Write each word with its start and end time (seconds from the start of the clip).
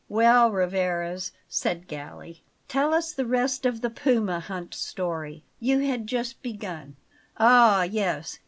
"Well, 0.09 0.49
Rivarez," 0.51 1.31
said 1.47 1.87
Galli; 1.87 2.41
"tell 2.67 2.91
us 2.91 3.13
the 3.13 3.23
rest 3.27 3.67
of 3.67 3.81
the 3.81 3.91
puma 3.91 4.39
hunt 4.39 4.73
story; 4.73 5.43
you 5.59 5.77
had 5.81 6.07
just 6.07 6.41
begun." 6.41 6.95
"Ah, 7.37 7.83
yes! 7.83 8.39